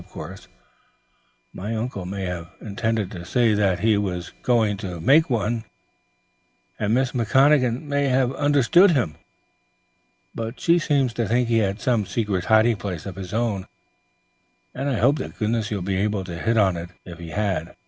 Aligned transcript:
Of 0.03 0.09
course, 0.09 0.47
my 1.53 1.75
uncle 1.75 2.07
may 2.07 2.23
have 2.25 2.49
intended 2.59 3.11
to 3.11 3.23
say 3.23 3.53
that 3.53 3.81
he 3.81 3.99
was 3.99 4.31
going 4.41 4.77
to 4.77 4.99
make 4.99 5.29
one, 5.29 5.63
and 6.79 6.91
Miss 6.95 7.11
McConachan 7.11 7.83
may 7.83 8.07
have 8.07 8.29
misunderstood 8.31 8.89
him, 8.93 9.13
but 10.33 10.59
she 10.59 10.79
seems 10.79 11.13
to 11.13 11.27
think 11.27 11.49
he 11.49 11.59
had 11.59 11.79
some 11.79 12.07
secret 12.07 12.45
hiding 12.45 12.77
place 12.77 13.05
of 13.05 13.15
his 13.15 13.31
own, 13.31 13.67
and 14.73 14.89
I 14.89 14.97
hope 14.97 15.17
to 15.17 15.29
goodness 15.29 15.69
you'll 15.69 15.83
be 15.83 15.97
able 15.97 16.23
to 16.23 16.35
hit 16.39 16.57
on 16.57 16.77
it, 16.77 16.89
if 17.05 17.19
he 17.19 17.29
had. 17.29 17.75